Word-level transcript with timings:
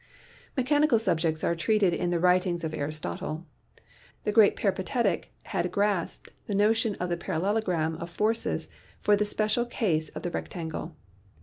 "Mechanical 0.57 0.97
subjects 0.97 1.43
are 1.43 1.55
treated 1.55 1.93
in 1.93 2.09
the 2.09 2.19
writings 2.19 2.63
of 2.63 2.73
Aristotle. 2.73 3.45
The 4.23 4.31
great 4.31 4.55
peripatetic 4.55 5.31
had 5.43 5.71
grasped 5.71 6.31
the 6.47 6.55
notion 6.55 6.95
of 6.95 7.09
the 7.09 7.17
parallelogram 7.17 7.97
of 7.97 8.09
forces 8.09 8.67
for 8.99 9.15
the 9.15 9.25
special 9.25 9.63
case 9.63 10.09
of 10.09 10.23
the 10.23 10.31
rectangle. 10.31 10.95